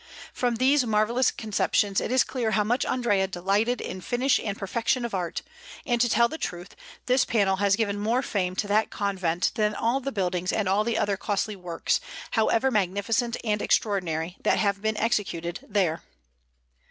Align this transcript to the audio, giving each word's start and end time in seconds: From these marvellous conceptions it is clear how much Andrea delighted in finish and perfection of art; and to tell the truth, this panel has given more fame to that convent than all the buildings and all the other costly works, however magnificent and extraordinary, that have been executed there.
From 0.33 0.55
these 0.55 0.83
marvellous 0.83 1.29
conceptions 1.29 2.01
it 2.01 2.11
is 2.11 2.23
clear 2.23 2.49
how 2.53 2.63
much 2.63 2.85
Andrea 2.87 3.27
delighted 3.27 3.79
in 3.79 4.01
finish 4.01 4.39
and 4.39 4.57
perfection 4.57 5.05
of 5.05 5.13
art; 5.13 5.43
and 5.85 6.01
to 6.01 6.09
tell 6.09 6.27
the 6.27 6.39
truth, 6.39 6.75
this 7.05 7.23
panel 7.23 7.57
has 7.57 7.75
given 7.75 7.99
more 7.99 8.23
fame 8.23 8.55
to 8.55 8.67
that 8.67 8.89
convent 8.89 9.51
than 9.53 9.75
all 9.75 9.99
the 9.99 10.11
buildings 10.11 10.51
and 10.51 10.67
all 10.67 10.83
the 10.83 10.97
other 10.97 11.17
costly 11.17 11.55
works, 11.55 11.99
however 12.31 12.71
magnificent 12.71 13.37
and 13.43 13.61
extraordinary, 13.61 14.37
that 14.41 14.57
have 14.57 14.81
been 14.81 14.97
executed 14.97 15.59
there. 15.69 16.01